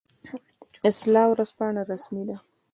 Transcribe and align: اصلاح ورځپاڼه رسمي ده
اصلاح 0.89 1.27
ورځپاڼه 1.31 1.81
رسمي 1.91 2.23
ده 2.27 2.37